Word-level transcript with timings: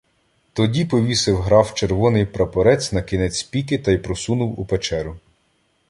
Тоді 0.53 0.85
повісив 0.85 1.37
граф 1.37 1.73
червоний 1.73 2.25
прапорець 2.25 2.91
на 2.91 3.01
кінець 3.01 3.43
піки 3.43 3.77
та 3.77 3.91
й 3.91 3.97
просунув 3.97 4.59
у 4.59 4.65
печеру. 4.65 5.17